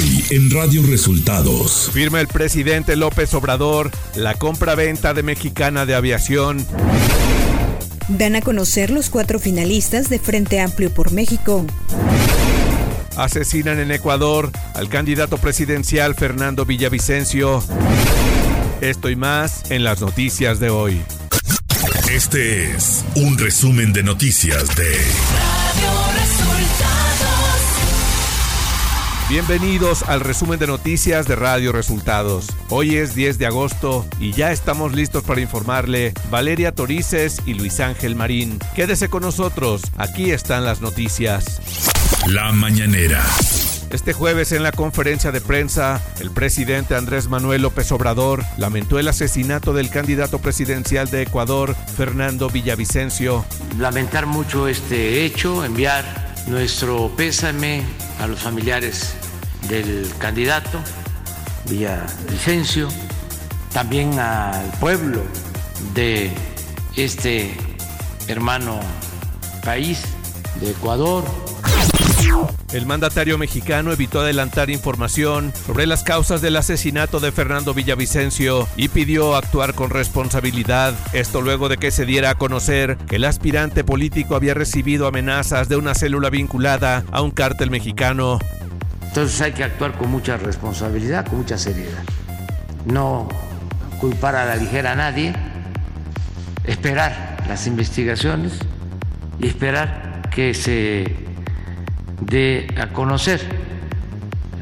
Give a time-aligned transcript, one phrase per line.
[0.00, 1.90] Hoy en Radio Resultados.
[1.92, 6.66] Firma el presidente López Obrador la compra-venta de Mexicana de Aviación.
[8.08, 11.66] Dan a conocer los cuatro finalistas de Frente Amplio por México.
[13.16, 17.62] Asesinan en Ecuador al candidato presidencial Fernando Villavicencio.
[18.80, 21.02] Esto y más en las noticias de hoy.
[22.10, 26.89] Este es un resumen de noticias de Radio Resultados.
[29.30, 32.48] Bienvenidos al resumen de noticias de Radio Resultados.
[32.68, 37.78] Hoy es 10 de agosto y ya estamos listos para informarle Valeria Torices y Luis
[37.78, 38.58] Ángel Marín.
[38.74, 41.60] Quédese con nosotros, aquí están las noticias.
[42.26, 43.24] La mañanera.
[43.92, 49.06] Este jueves en la conferencia de prensa, el presidente Andrés Manuel López Obrador lamentó el
[49.06, 53.44] asesinato del candidato presidencial de Ecuador, Fernando Villavicencio.
[53.78, 57.82] Lamentar mucho este hecho, enviar nuestro pésame
[58.20, 59.14] a los familiares
[59.68, 60.80] del candidato
[61.68, 62.88] Villavicencio,
[63.72, 65.22] también al pueblo
[65.94, 66.30] de
[66.96, 67.54] este
[68.28, 68.80] hermano
[69.64, 70.02] país
[70.60, 71.24] de Ecuador
[72.72, 78.88] el mandatario mexicano evitó adelantar información sobre las causas del asesinato de Fernando Villavicencio y
[78.88, 80.94] pidió actuar con responsabilidad.
[81.12, 85.68] Esto luego de que se diera a conocer que el aspirante político había recibido amenazas
[85.68, 88.38] de una célula vinculada a un cártel mexicano.
[89.02, 92.04] Entonces hay que actuar con mucha responsabilidad, con mucha seriedad.
[92.86, 93.28] No
[94.00, 95.34] culpar a la ligera a nadie,
[96.64, 98.60] esperar las investigaciones
[99.40, 101.29] y esperar que se
[102.20, 103.40] de a conocer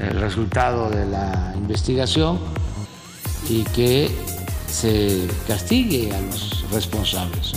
[0.01, 2.39] el resultado de la investigación
[3.48, 4.11] y que
[4.67, 7.53] se castigue a los responsables.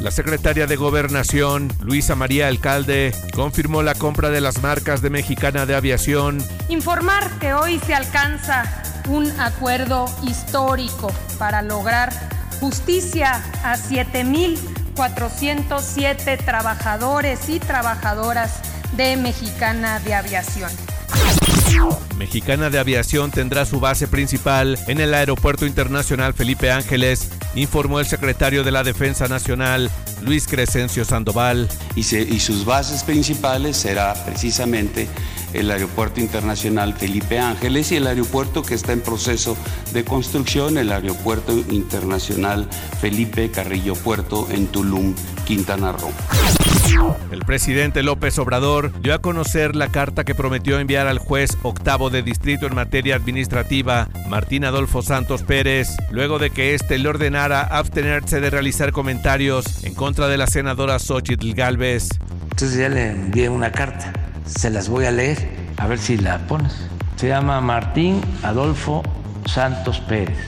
[0.00, 5.66] La secretaria de Gobernación, Luisa María Alcalde, confirmó la compra de las marcas de Mexicana
[5.66, 6.38] de Aviación.
[6.68, 12.12] Informar que hoy se alcanza un acuerdo histórico para lograr
[12.60, 14.58] justicia a 7 mil
[14.98, 18.60] 407 trabajadores y trabajadoras
[18.96, 20.72] de Mexicana de Aviación.
[22.18, 28.06] Mexicana de Aviación tendrá su base principal en el Aeropuerto Internacional Felipe Ángeles, informó el
[28.06, 29.90] secretario de la Defensa Nacional,
[30.22, 31.68] Luis Crescencio Sandoval.
[31.94, 35.08] Y, y sus bases principales será precisamente
[35.52, 39.56] el Aeropuerto Internacional Felipe Ángeles y el aeropuerto que está en proceso
[39.92, 42.68] de construcción, el Aeropuerto Internacional
[43.00, 45.14] Felipe Carrillo Puerto en Tulum,
[45.46, 46.12] Quintana Roo.
[47.30, 52.10] El presidente López Obrador dio a conocer la carta que prometió enviar al juez octavo
[52.10, 57.62] de distrito en materia administrativa, Martín Adolfo Santos Pérez, luego de que éste le ordenara
[57.62, 62.08] abstenerse de realizar comentarios en contra de la senadora Xochitl Galvez.
[62.50, 64.12] Entonces ya le envié una carta
[64.48, 65.38] se las voy a leer,
[65.76, 66.74] a ver si la pones.
[67.16, 69.02] Se llama Martín Adolfo
[69.46, 70.38] Santos Pérez,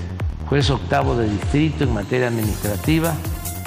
[0.48, 3.14] juez octavo de distrito en materia administrativa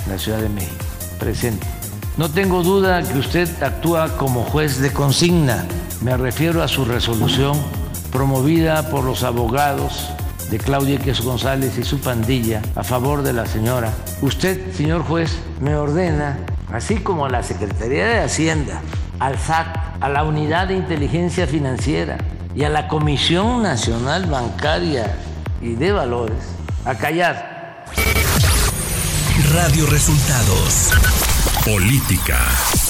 [0.06, 0.86] en la Ciudad de México.
[1.20, 1.83] Presente.
[2.16, 5.66] No tengo duda que usted actúa como juez de consigna.
[6.02, 7.60] Me refiero a su resolución
[8.12, 10.10] promovida por los abogados
[10.52, 13.92] de Claudia X González y su pandilla a favor de la señora.
[14.22, 16.38] Usted, señor juez, me ordena,
[16.72, 18.82] así como a la Secretaría de Hacienda,
[19.20, 22.20] al SAT, a la Unidad de Inteligencia Financiera
[22.54, 25.16] y a la Comisión Nacional Bancaria
[25.64, 26.38] y de Valores
[26.86, 27.53] a callar.
[29.54, 30.90] Radio Resultados.
[31.64, 32.83] Política.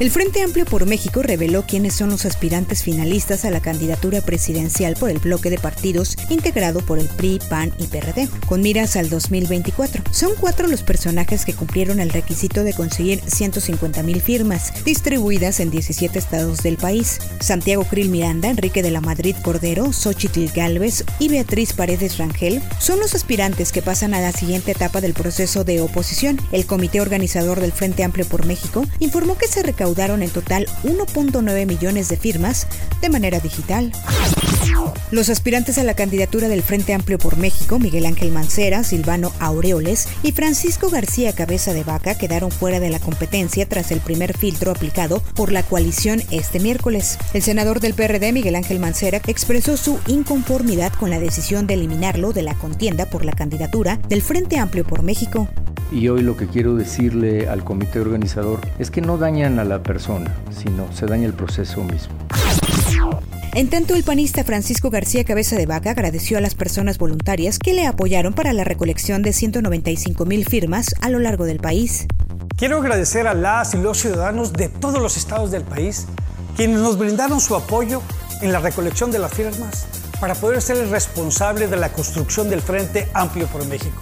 [0.00, 4.94] El Frente Amplio por México reveló quiénes son los aspirantes finalistas a la candidatura presidencial
[4.94, 9.10] por el bloque de partidos integrado por el PRI, PAN y PRD, con miras al
[9.10, 10.02] 2024.
[10.10, 15.70] Son cuatro los personajes que cumplieron el requisito de conseguir 150 mil firmas, distribuidas en
[15.70, 17.18] 17 estados del país.
[17.40, 23.00] Santiago Krill Miranda, Enrique de la Madrid Cordero, Xochitl Galvez y Beatriz Paredes Rangel son
[23.00, 26.40] los aspirantes que pasan a la siguiente etapa del proceso de oposición.
[26.52, 31.66] El comité organizador del Frente Amplio por México informó que se recaudó en total 1.9
[31.66, 32.66] millones de firmas
[33.02, 33.92] de manera digital.
[35.10, 40.08] Los aspirantes a la candidatura del Frente Amplio por México, Miguel Ángel Mancera, Silvano Aureoles
[40.22, 44.70] y Francisco García Cabeza de Vaca, quedaron fuera de la competencia tras el primer filtro
[44.70, 47.18] aplicado por la coalición este miércoles.
[47.34, 52.32] El senador del PRD, Miguel Ángel Mancera, expresó su inconformidad con la decisión de eliminarlo
[52.32, 55.48] de la contienda por la candidatura del Frente Amplio por México.
[55.92, 59.82] Y hoy lo que quiero decirle al comité organizador es que no dañan a la
[59.82, 62.14] persona, sino se daña el proceso mismo.
[63.54, 67.74] En tanto, el panista Francisco García Cabeza de Vaca agradeció a las personas voluntarias que
[67.74, 72.06] le apoyaron para la recolección de 195 mil firmas a lo largo del país.
[72.56, 76.06] Quiero agradecer a las y los ciudadanos de todos los estados del país
[76.54, 78.02] quienes nos brindaron su apoyo
[78.42, 79.86] en la recolección de las firmas
[80.20, 83.98] para poder ser el responsable de la construcción del Frente Amplio por México.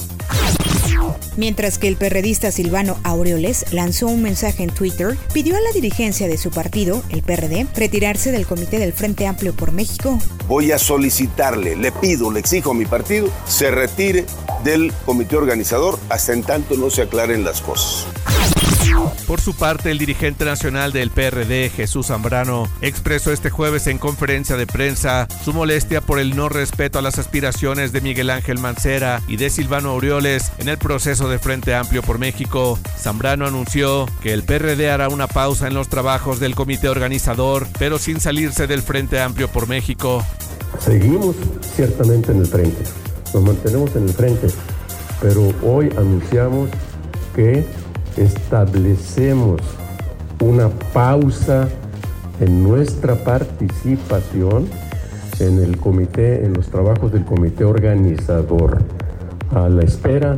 [1.38, 6.26] Mientras que el perredista Silvano Aureoles lanzó un mensaje en Twitter, pidió a la dirigencia
[6.26, 10.18] de su partido, el PRD, retirarse del Comité del Frente Amplio por México.
[10.48, 14.26] Voy a solicitarle, le pido, le exijo a mi partido, se retire
[14.64, 18.08] del comité organizador hasta en tanto no se aclaren las cosas.
[19.26, 24.56] Por su parte, el dirigente nacional del PRD, Jesús Zambrano, expresó este jueves en conferencia
[24.56, 29.20] de prensa su molestia por el no respeto a las aspiraciones de Miguel Ángel Mancera
[29.28, 32.78] y de Silvano Aureoles en el proceso de Frente Amplio por México.
[32.96, 37.98] Zambrano anunció que el PRD hará una pausa en los trabajos del comité organizador, pero
[37.98, 40.24] sin salirse del Frente Amplio por México.
[40.78, 41.36] Seguimos
[41.76, 42.82] ciertamente en el frente,
[43.34, 44.48] nos mantenemos en el frente,
[45.20, 46.70] pero hoy anunciamos
[47.34, 47.66] que
[48.22, 49.60] establecemos
[50.40, 51.68] una pausa
[52.40, 54.66] en nuestra participación
[55.40, 58.78] en el comité, en los trabajos del comité organizador,
[59.54, 60.36] a la espera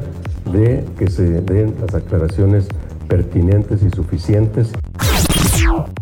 [0.53, 2.69] de que se den las aclaraciones
[3.09, 4.73] pertinentes y suficientes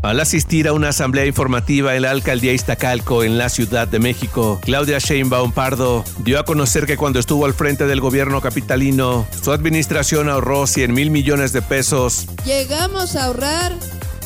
[0.02, 4.58] al asistir a una asamblea informativa en la alcaldía Iztacalco en la Ciudad de México,
[4.62, 9.52] Claudia Sheinbaum Pardo dio a conocer que cuando estuvo al frente del gobierno capitalino, su
[9.52, 12.26] administración ahorró 100 mil millones de pesos.
[12.44, 13.72] Llegamos a ahorrar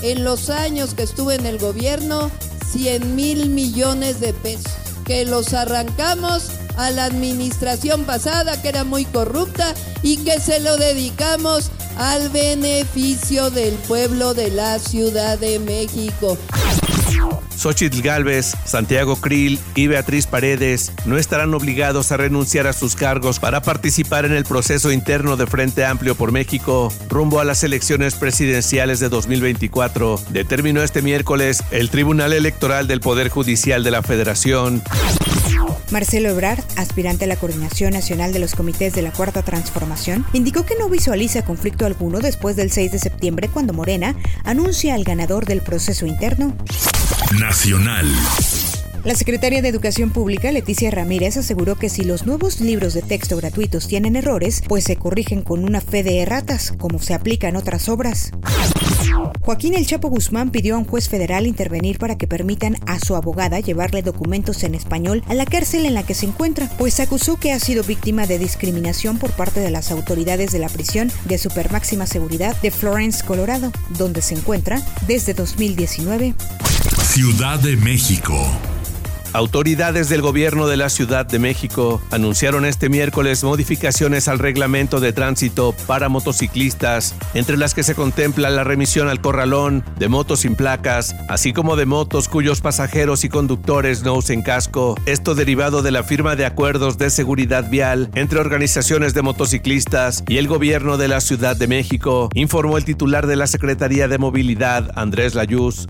[0.02, 2.31] en los años que estuve en el gobierno
[2.72, 4.72] 100 mil millones de pesos,
[5.04, 10.76] que los arrancamos a la administración pasada que era muy corrupta y que se lo
[10.76, 16.38] dedicamos al beneficio del pueblo de la Ciudad de México.
[17.62, 23.38] Xochitl Galvez, Santiago Krill y Beatriz Paredes no estarán obligados a renunciar a sus cargos
[23.38, 28.17] para participar en el proceso interno de Frente Amplio por México rumbo a las elecciones
[28.17, 34.82] presidenciales de 2024, determinó este miércoles el Tribunal Electoral del Poder Judicial de la Federación.
[35.92, 40.64] Marcelo Ebrard, aspirante a la Coordinación Nacional de los Comités de la Cuarta Transformación, indicó
[40.64, 45.44] que no visualiza conflicto alguno después del 6 de septiembre cuando Morena anuncia al ganador
[45.44, 46.56] del proceso interno.
[47.38, 48.10] Nacional.
[49.04, 53.36] La secretaria de Educación Pública, Leticia Ramírez, aseguró que si los nuevos libros de texto
[53.36, 57.56] gratuitos tienen errores, pues se corrigen con una fe de erratas, como se aplica en
[57.56, 58.30] otras obras.
[59.40, 63.16] Joaquín El Chapo Guzmán pidió a un juez federal intervenir para que permitan a su
[63.16, 67.38] abogada llevarle documentos en español a la cárcel en la que se encuentra, pues acusó
[67.38, 71.38] que ha sido víctima de discriminación por parte de las autoridades de la prisión de
[71.38, 76.34] supermáxima seguridad de Florence, Colorado, donde se encuentra desde 2019.
[77.02, 78.37] Ciudad de México.
[79.34, 85.14] Autoridades del gobierno de la Ciudad de México anunciaron este miércoles modificaciones al reglamento de
[85.14, 90.55] tránsito para motociclistas, entre las que se contempla la remisión al corralón de motos sin
[90.55, 94.96] placas, así como de motos cuyos pasajeros y conductores no usen casco.
[95.06, 100.37] Esto derivado de la firma de acuerdos de seguridad vial entre organizaciones de motociclistas y
[100.37, 104.90] el gobierno de la Ciudad de México, informó el titular de la Secretaría de Movilidad,
[104.94, 105.87] Andrés Layuz.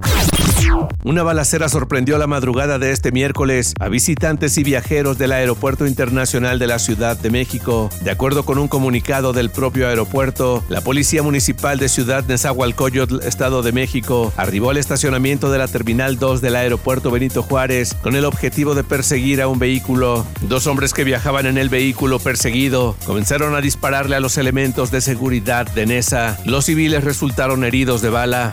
[1.04, 6.58] Una balacera sorprendió la madrugada de este miércoles a visitantes y viajeros del Aeropuerto Internacional
[6.58, 7.90] de la Ciudad de México.
[8.02, 13.62] De acuerdo con un comunicado del propio aeropuerto, la Policía Municipal de Ciudad Nezahualcóyotl, Estado
[13.62, 18.24] de México, arribó al estacionamiento de la Terminal 2 del Aeropuerto Benito Juárez con el
[18.24, 20.24] objetivo de perseguir a un vehículo.
[20.42, 25.00] Dos hombres que viajaban en el vehículo perseguido comenzaron a dispararle a los elementos de
[25.00, 26.38] seguridad de Nesa.
[26.44, 28.52] Los civiles resultaron heridos de bala.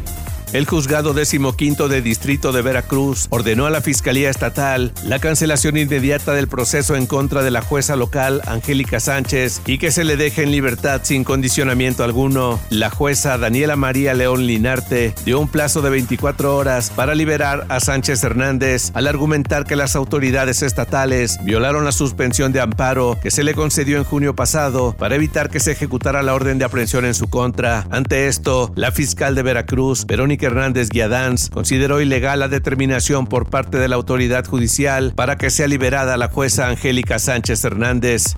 [0.53, 6.33] El juzgado decimoquinto de Distrito de Veracruz ordenó a la Fiscalía Estatal la cancelación inmediata
[6.33, 10.43] del proceso en contra de la jueza local Angélica Sánchez y que se le deje
[10.43, 12.59] en libertad sin condicionamiento alguno.
[12.69, 17.79] La jueza Daniela María León Linarte dio un plazo de 24 horas para liberar a
[17.79, 23.45] Sánchez Hernández al argumentar que las autoridades estatales violaron la suspensión de amparo que se
[23.45, 27.13] le concedió en junio pasado para evitar que se ejecutara la orden de aprehensión en
[27.13, 27.87] su contra.
[27.89, 33.77] Ante esto, la fiscal de Veracruz, Verónica Hernández Guiadanz consideró ilegal la determinación por parte
[33.77, 38.35] de la autoridad judicial para que sea liberada la jueza Angélica Sánchez Hernández.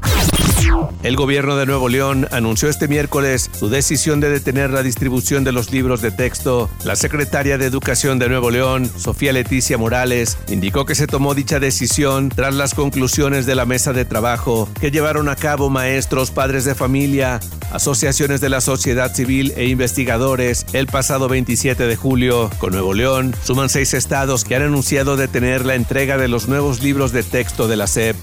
[1.03, 5.51] El gobierno de Nuevo León anunció este miércoles su decisión de detener la distribución de
[5.51, 6.69] los libros de texto.
[6.85, 11.59] La secretaria de Educación de Nuevo León, Sofía Leticia Morales, indicó que se tomó dicha
[11.59, 16.63] decisión tras las conclusiones de la mesa de trabajo que llevaron a cabo maestros, padres
[16.63, 17.39] de familia,
[17.71, 22.49] asociaciones de la sociedad civil e investigadores el pasado 27 de julio.
[22.59, 26.81] Con Nuevo León suman seis estados que han anunciado detener la entrega de los nuevos
[26.81, 28.15] libros de texto de la SEP.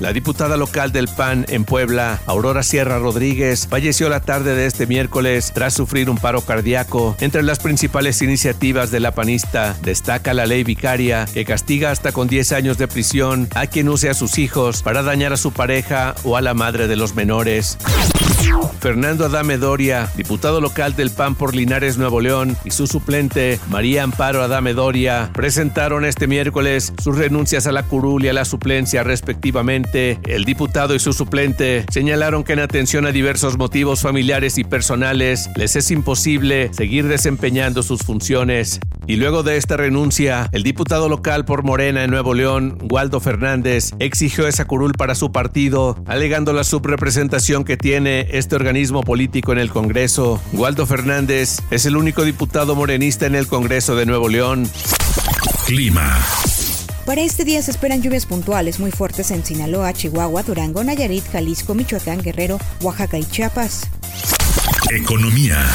[0.00, 4.86] La diputada local del PAN en Puebla, Aurora Sierra Rodríguez, falleció la tarde de este
[4.86, 7.16] miércoles tras sufrir un paro cardíaco.
[7.20, 12.28] Entre las principales iniciativas de la panista destaca la ley vicaria que castiga hasta con
[12.28, 16.14] 10 años de prisión a quien use a sus hijos para dañar a su pareja
[16.24, 17.78] o a la madre de los menores.
[18.80, 24.02] Fernando Adame Doria, diputado local del PAN por Linares, Nuevo León, y su suplente, María
[24.02, 29.04] Amparo Adame Doria, presentaron este miércoles sus renuncias a la curul y a la suplencia
[29.04, 29.61] respectivamente.
[29.62, 35.48] El diputado y su suplente señalaron que en atención a diversos motivos familiares y personales
[35.54, 38.80] les es imposible seguir desempeñando sus funciones.
[39.06, 43.92] Y luego de esta renuncia, el diputado local por Morena en Nuevo León, Waldo Fernández,
[44.00, 49.58] exigió esa curul para su partido, alegando la subrepresentación que tiene este organismo político en
[49.58, 50.42] el Congreso.
[50.54, 54.68] Waldo Fernández es el único diputado morenista en el Congreso de Nuevo León.
[55.66, 56.18] Clima.
[57.06, 61.74] Para este día se esperan lluvias puntuales muy fuertes en Sinaloa, Chihuahua, Durango, Nayarit, Jalisco,
[61.74, 63.88] Michoacán, Guerrero, Oaxaca y Chiapas.
[64.90, 65.66] Economía.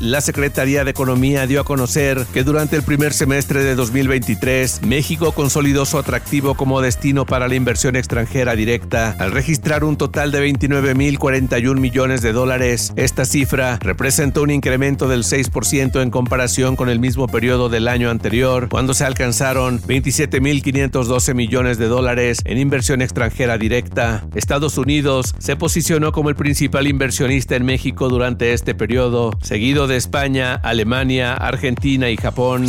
[0.00, 5.32] La Secretaría de Economía dio a conocer que durante el primer semestre de 2023, México
[5.32, 10.48] consolidó su atractivo como destino para la inversión extranjera directa al registrar un total de
[10.48, 12.92] 29.041 millones de dólares.
[12.94, 18.08] Esta cifra representó un incremento del 6% en comparación con el mismo periodo del año
[18.08, 24.24] anterior, cuando se alcanzaron 27.512 millones de dólares en inversión extranjera directa.
[24.36, 29.96] Estados Unidos se posicionó como el principal inversionista en México durante este periodo, seguido de
[29.96, 32.66] España, Alemania, Argentina y Japón.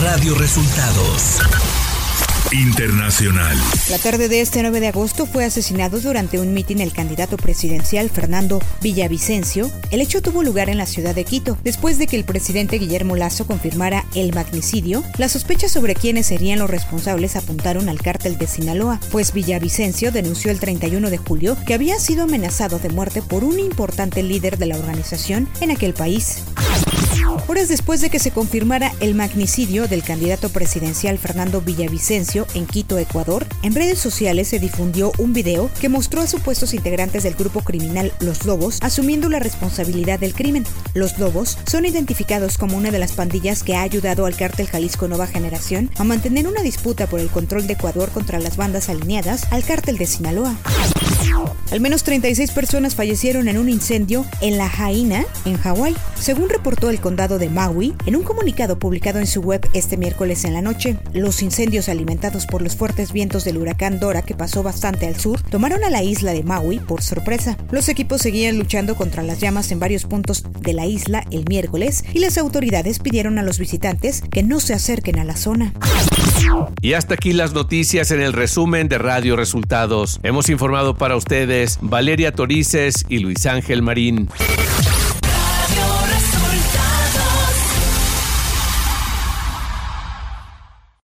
[0.00, 1.65] Radio Resultados.
[2.52, 3.56] Internacional.
[3.90, 8.08] La tarde de este 9 de agosto fue asesinado durante un mitin el candidato presidencial
[8.08, 9.70] Fernando Villavicencio.
[9.90, 11.58] El hecho tuvo lugar en la ciudad de Quito.
[11.64, 16.60] Después de que el presidente Guillermo Lazo confirmara el magnicidio, las sospechas sobre quiénes serían
[16.60, 21.74] los responsables apuntaron al cártel de Sinaloa, pues Villavicencio denunció el 31 de julio que
[21.74, 26.44] había sido amenazado de muerte por un importante líder de la organización en aquel país.
[27.48, 32.98] Horas después de que se confirmara el magnicidio del candidato presidencial Fernando Villavicencio en Quito,
[32.98, 37.60] Ecuador, en redes sociales se difundió un video que mostró a supuestos integrantes del grupo
[37.60, 40.64] criminal Los Lobos asumiendo la responsabilidad del crimen.
[40.92, 45.06] Los Lobos son identificados como una de las pandillas que ha ayudado al cártel Jalisco
[45.06, 49.46] Nueva Generación a mantener una disputa por el control de Ecuador contra las bandas alineadas
[49.52, 50.56] al cártel de Sinaloa.
[51.70, 56.90] Al menos 36 personas fallecieron en un incendio en La Jaina, en Hawái, según reportó
[56.90, 60.62] el condado de Maui en un comunicado publicado en su web este miércoles en la
[60.62, 60.96] noche.
[61.12, 65.40] Los incendios alimentados por los fuertes vientos del huracán Dora que pasó bastante al sur
[65.42, 67.56] tomaron a la isla de Maui por sorpresa.
[67.70, 72.04] Los equipos seguían luchando contra las llamas en varios puntos de la isla el miércoles
[72.12, 75.72] y las autoridades pidieron a los visitantes que no se acerquen a la zona.
[76.80, 80.20] Y hasta aquí las noticias en el resumen de Radio Resultados.
[80.22, 84.28] Hemos informado para ustedes Valeria Torices y Luis Ángel Marín.